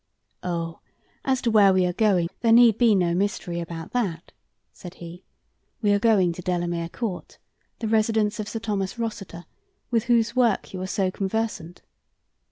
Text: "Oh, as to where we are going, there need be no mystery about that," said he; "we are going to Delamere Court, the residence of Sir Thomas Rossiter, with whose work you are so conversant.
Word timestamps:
"Oh, 0.41 0.79
as 1.23 1.43
to 1.43 1.51
where 1.51 1.71
we 1.71 1.85
are 1.85 1.93
going, 1.93 2.27
there 2.39 2.51
need 2.51 2.79
be 2.79 2.95
no 2.95 3.13
mystery 3.13 3.59
about 3.59 3.91
that," 3.91 4.31
said 4.73 4.95
he; 4.95 5.23
"we 5.79 5.93
are 5.93 5.99
going 5.99 6.33
to 6.33 6.41
Delamere 6.41 6.89
Court, 6.89 7.37
the 7.77 7.87
residence 7.87 8.39
of 8.39 8.49
Sir 8.49 8.57
Thomas 8.57 8.97
Rossiter, 8.97 9.45
with 9.91 10.05
whose 10.05 10.35
work 10.35 10.73
you 10.73 10.81
are 10.81 10.87
so 10.87 11.11
conversant. 11.11 11.83